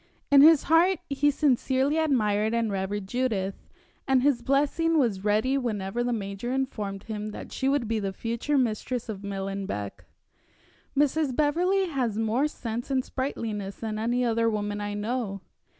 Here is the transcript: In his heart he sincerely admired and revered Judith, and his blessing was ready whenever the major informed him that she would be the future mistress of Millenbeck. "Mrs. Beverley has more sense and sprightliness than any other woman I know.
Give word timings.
In 0.31 0.41
his 0.41 0.63
heart 0.63 0.97
he 1.11 1.29
sincerely 1.29 1.99
admired 1.99 2.55
and 2.55 2.71
revered 2.71 3.05
Judith, 3.05 3.67
and 4.07 4.23
his 4.23 4.41
blessing 4.41 4.97
was 4.97 5.23
ready 5.23 5.59
whenever 5.59 6.03
the 6.03 6.11
major 6.11 6.51
informed 6.51 7.03
him 7.03 7.29
that 7.33 7.51
she 7.51 7.69
would 7.69 7.87
be 7.87 7.99
the 7.99 8.11
future 8.11 8.57
mistress 8.57 9.09
of 9.09 9.21
Millenbeck. 9.23 10.05
"Mrs. 10.97 11.35
Beverley 11.35 11.85
has 11.89 12.17
more 12.17 12.47
sense 12.47 12.89
and 12.89 13.05
sprightliness 13.05 13.75
than 13.75 13.99
any 13.99 14.25
other 14.25 14.49
woman 14.49 14.81
I 14.81 14.95
know. 14.95 15.41